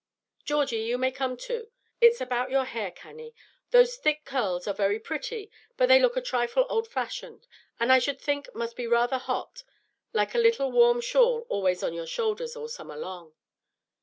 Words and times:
Georgie, 0.43 0.79
you 0.81 0.97
may 0.97 1.11
come 1.11 1.37
too. 1.37 1.69
It's 1.99 2.19
about 2.19 2.49
your 2.49 2.63
hair, 2.63 2.89
Cannie. 2.89 3.35
Those 3.69 3.97
thick 3.97 4.25
curls 4.25 4.67
are 4.67 4.73
very 4.73 4.99
pretty, 4.99 5.51
but 5.77 5.89
they 5.89 5.99
look 5.99 6.17
a 6.17 6.23
trifle 6.23 6.65
old 6.69 6.87
fashioned, 6.87 7.45
and 7.79 7.91
I 7.93 7.99
should 7.99 8.19
think 8.19 8.49
must 8.55 8.75
be 8.75 8.87
rather 8.87 9.19
hot, 9.19 9.63
like 10.11 10.33
a 10.33 10.39
little 10.39 10.71
warm 10.71 11.01
shawl 11.01 11.45
always 11.49 11.83
on 11.83 11.93
your 11.93 12.07
shoulders 12.07 12.55
all 12.55 12.67
summer 12.67 12.97
long." 12.97 13.35